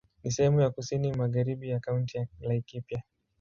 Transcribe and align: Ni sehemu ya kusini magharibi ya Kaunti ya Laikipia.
Ni 0.23 0.31
sehemu 0.31 0.61
ya 0.61 0.69
kusini 0.69 1.13
magharibi 1.13 1.69
ya 1.69 1.79
Kaunti 1.79 2.17
ya 2.17 2.27
Laikipia. 2.39 3.03